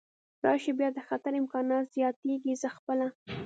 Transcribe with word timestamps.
راشي، 0.45 0.71
بیا 0.79 0.89
د 0.93 0.99
خطر 1.07 1.31
امکانات 1.41 1.85
زیاتېږي، 1.95 2.53
زه 2.61 2.69
خپله. 2.77 3.07